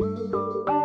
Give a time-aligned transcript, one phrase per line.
[0.00, 0.79] Música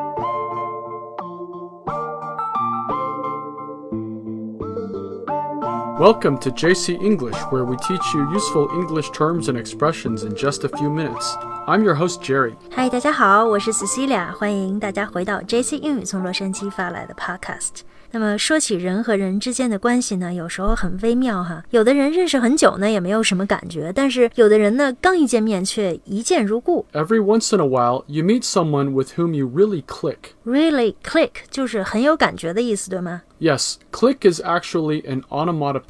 [5.98, 10.64] Welcome to JC English, where we teach you useful English terms and expressions in just
[10.64, 11.36] a few minutes.
[11.66, 12.54] I'm your host Jerry.
[12.70, 17.82] 嗨，大家好，我是 Cecilia，欢迎大家回到 JC 英语从洛杉矶发来的 Podcast。
[18.12, 21.62] 那么说起人和人之间的关系呢，有时候很微妙哈。
[21.70, 26.84] 有的人认识很久呢，也没有什么感觉；但是有的人呢，刚一见面却一见如故。
[26.92, 30.32] Every once in a while, you meet someone with whom you really click.
[30.44, 33.22] Really click 就是很有感觉的意思，对吗？
[33.38, 35.80] Yes, click is actually an onomatopoeia,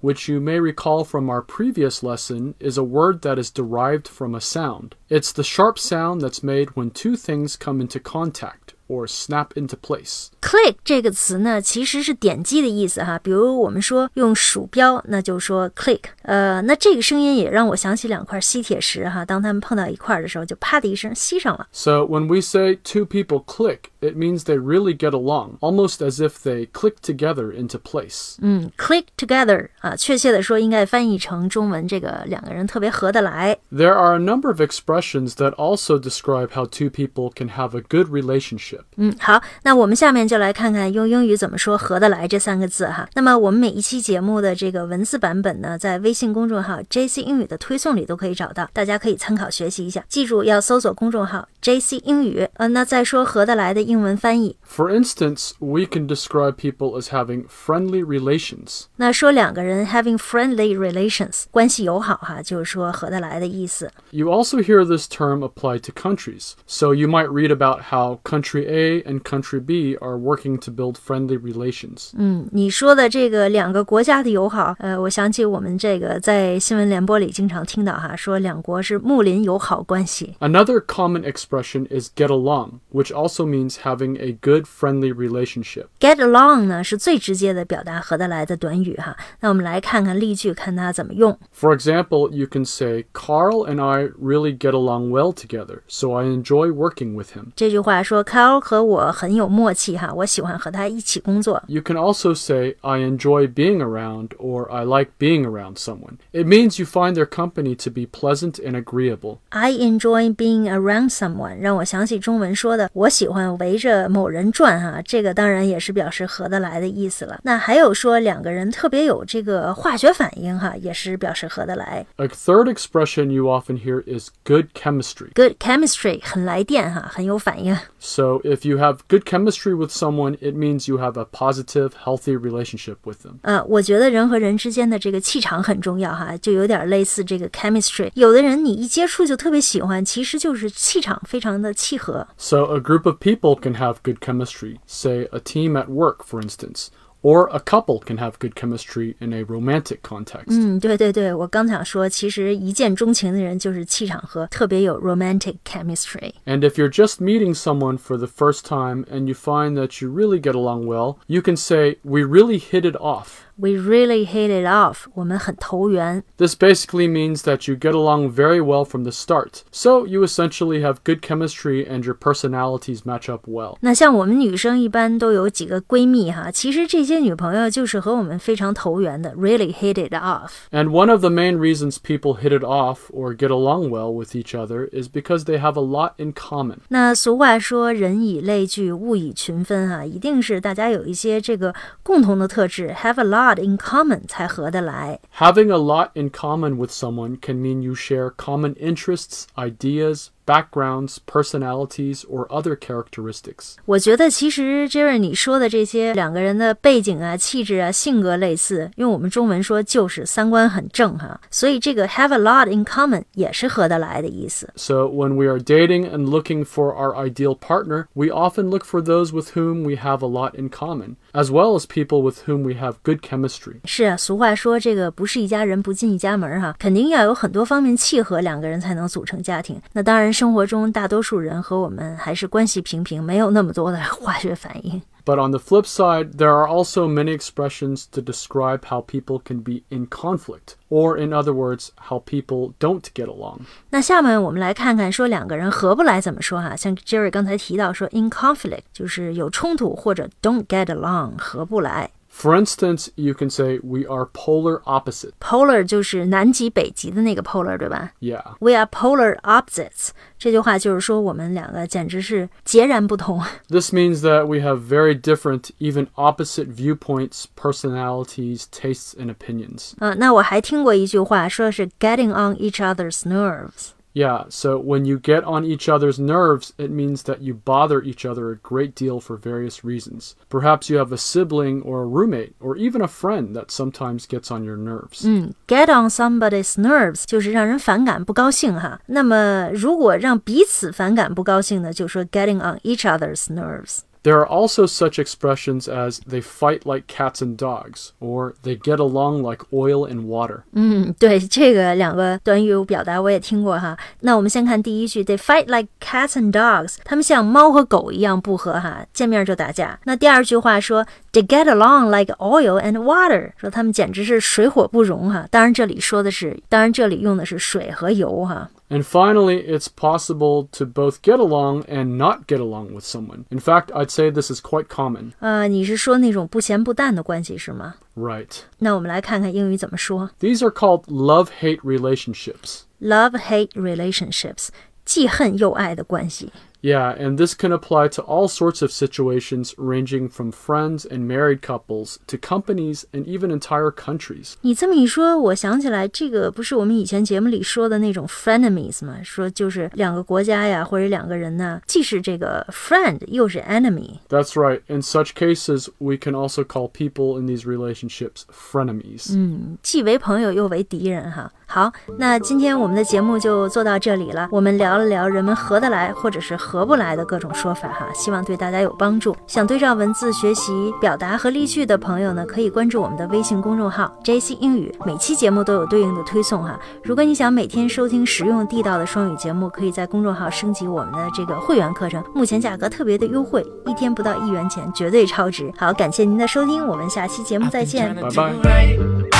[0.00, 4.34] which you may recall from our previous lesson is a word that is derived from
[4.34, 4.94] a sound.
[5.08, 9.77] It's the sharp sound that's made when two things come into contact or snap into
[9.81, 10.27] place.
[10.41, 13.17] click 这个词呢，其实是点击的意思哈。
[13.23, 16.01] 比如我们说用鼠标，那就说 click。
[16.23, 21.67] 呃，那这个声音也让我想起两块吸铁石哈，当它们碰到一块儿的时候，就啪的一声吸上了。
[21.71, 26.19] So when we say two people click, it means they really get along, almost as
[26.19, 28.35] if they click together into place.
[28.41, 33.57] 嗯，click together 啊，确切的说应该翻译成中文，这个两个人特别合得来。
[33.71, 37.81] There are a number of expressions that also describe how two people can have a
[37.81, 38.74] good relationship.
[38.97, 43.07] 嗯，好，那我们下面就来看看用英语怎么说“合得来”这三个字哈。
[43.13, 50.03] 那么我们每一期节目的这个文字版本呢，在微信公众号 JC 英语的推送里都可以找到，大家可以参考学习一下。
[50.07, 52.47] 记住要搜索公众号 JC 英语。
[52.55, 58.83] 呃，那再说“合得来”的英文翻译， For instance, we can describe people as having friendly relations.
[58.97, 63.91] 那说两个人 having friendly relations，关系友好哈，就是说合得来的意思。
[64.11, 66.53] You also hear this term applied to countries.
[66.65, 70.95] So you might read about how country A and country B are working to build
[70.95, 72.11] friendly relations.
[72.15, 80.35] 嗯，你说的这个两个国家的友好，呃，我想起我们这个在新闻联播里经常听到哈，说两国是睦邻友好关系。
[80.39, 85.85] Another common expression is get along, which also means having a good friendly relationship.
[85.99, 89.15] get along 呢是最直接的表达合得来的短语哈。
[89.39, 91.37] 那我们来看看例句，看它怎么用。
[91.53, 96.25] For example, you can say, Carl and I really get along well together, so I
[96.25, 97.51] enjoy working with him.
[97.55, 101.61] 这句话说 Carl 和我很有默契哈，我喜欢和他一起工作。
[101.67, 106.17] You can also say, I enjoy being around or I like being around someone.
[106.31, 109.37] It means you find their company to be pleasant and agreeable.
[109.49, 117.39] I enjoy being around someone，让我想起中文说的，我喜欢围着某人转哈，这个当然也是表示合得来的意思了。
[117.43, 122.05] 那还有说两个人特别有这个化学反应哈，也是表示合得来。
[122.17, 125.31] A third expression you often hear is good chemistry.
[125.33, 127.77] Good chemistry 很来电哈，很有反应。
[127.99, 132.35] So if you have good chemistry with someone, it means you have a positive, healthy
[132.37, 133.39] relationship with them.
[133.41, 138.11] 呃，我觉得人和人之间的这个气场很重要哈，就有点类似这个 chemistry。
[138.13, 142.27] 有的人你一接触就特别喜欢，其实就是气场非常的契合。
[142.37, 146.41] So a group of people can have good chemistry, say a team at work, for
[146.41, 146.87] instance.
[147.23, 150.57] Or a couple can have good chemistry in a romantic context.
[150.57, 156.33] 嗯，对对对，我刚想说，其实一见钟情的人就是气场和特别有 romantic chemistry。
[156.47, 160.11] And if you're just meeting someone for the first time and you find that you
[160.11, 163.45] really get along well, you can say, We really hit it off.
[163.57, 166.23] We really hit it off，我们很投缘。
[166.37, 169.61] This basically means that you get along very well from the start.
[169.71, 173.75] So you essentially have good chemistry and your personalities match up well.
[173.81, 180.51] 那像我们女生一般都有几个闺蜜哈，其实这 些女朋友就是和我们非常投缘的，really hit it off。
[180.71, 184.35] And one of the main reasons people hit it off or get along well with
[184.35, 186.77] each other is because they have a lot in common.
[186.89, 195.19] 那俗话说人以类聚，物以群分哈，一定是大家有一些这个共同的特质，have a lot in common 才合得来。
[195.37, 201.17] Having a lot in common with someone can mean you share common interests, ideas, backgrounds,
[201.25, 203.75] personalities, or other characteristics.
[203.85, 214.67] 我觉得其实 Jerry 你说的这些两个人的背景啊、气质啊、性格类似，用我们中文说就是三观很正哈，所以这个 have a lot in common 也是合得来的意思。
[214.75, 219.01] So, when we are dating and looking for our ideal partner, we often look for
[219.01, 222.63] those with whom we have a lot in common, as well as people with whom
[222.63, 223.75] we have good chemistry.
[223.85, 229.79] 是啊，俗话说这个不是一家人不进一家门哈，肯定要有很多方面契合，两个人才能组成家庭。
[229.93, 235.01] 那当然， 生活中大多数人和我们还是关系平平，没有那么多的化学反应。
[235.23, 239.61] But on the flip side, there are also many expressions to describe how people can
[239.61, 243.59] be in conflict, or in other words, how people don't get along.
[243.91, 252.09] 那下面我们来看看说两个人合不来怎么说哈，像 Jerry 刚才提到说 in conflict 就是有冲突或者 don't get along 合不来。
[252.35, 255.33] For instance, you can say we are polar opposite.
[255.41, 258.41] Polar 就是南极北极的那个 polar，对吧 Yeah.
[258.59, 260.11] ？We are polar opposites。
[260.39, 263.43] 这句话就是说我们两个简直是截然不同。
[263.67, 269.91] This means that we have very different, even opposite viewpoints, personalities, tastes, and opinions.
[269.99, 273.89] 嗯、那我还听过一句话，说是 getting on each other's nerves。
[274.15, 278.25] Yeah, so when you get on each other's nerves, it means that you bother each
[278.25, 280.35] other a great deal for various reasons.
[280.49, 284.51] Perhaps you have a sibling or a roommate or even a friend that sometimes gets
[284.51, 285.23] on your nerves.
[285.25, 288.99] 嗯，get on somebody's nerves 就是让人反感、不高兴哈。
[289.05, 293.99] 那么如果让彼此反感、不高兴呢，就说 getting on each other's nerves。
[294.25, 298.97] There are also such expressions as they fight like cats and dogs or they get
[298.99, 300.61] along like oil and water.
[300.73, 303.97] 嗯，对，这个两个短语表达我也听过哈。
[304.19, 309.99] 那我们先看第一句，They fight like cats and dogs，他们像猫和狗一样不和哈，见面就打架。
[310.03, 311.03] 那第二句话说
[311.35, 315.47] ，They get along like oil and water，说他们简直是水火不容哈。
[315.49, 318.69] 当然这里说的是，当然这里用的是水和油哈。
[318.89, 323.45] And finally, it's possible to both get along and not get along with someone.
[323.49, 325.31] In fact, I'd say this is quite common.
[325.39, 327.95] 呃，你是说那种不咸不淡的关系是吗？
[328.17, 328.49] Right.
[328.79, 332.81] 那我们来看看英语怎么说 These are called love hate relationships.
[332.99, 334.67] ，love-hate relationships，
[335.05, 336.51] 既恨又爱的关系。
[336.83, 341.61] Yeah, and this can apply to all sorts of situations ranging from friends and married
[341.61, 344.53] couples to companies and even entire countries.
[344.61, 349.21] 你这么一说，我想起来，这个不是我们以前节目里说的那种 frenemies 吗？
[349.23, 354.17] 说就是两个国家呀，或者两个人呢，既是这个 friend 又是 enemy。
[354.27, 354.81] That's right.
[354.87, 359.37] In such cases, we can also call people in these relationships frenemies.
[359.83, 361.53] 既为朋友又为敌人哈。
[361.68, 364.48] 好，那今天我们的节目就做到这里了。
[364.50, 369.36] 我们聊了聊人们合得来或者是合不来的各种说法哈，希望对大家有帮助。
[369.46, 376.78] 想对照文字学习表达和例句的朋友呢，可以关注我们的微信公众号 JC 英语，每期节目都有对应的推送哈。
[377.02, 385.70] 如果你想每天收听实用地道的双语节目，可以在公众号升级我们的这个会员课程，目前价格特别的优惠，一天不到一元钱，绝对超值。
[385.76, 388.14] 好，感谢您的收听，我们下期节目再见。
[388.14, 389.35] Bye bye.